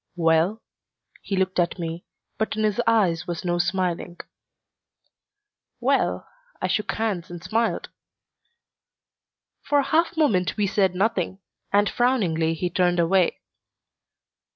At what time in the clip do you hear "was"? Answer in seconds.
3.27-3.45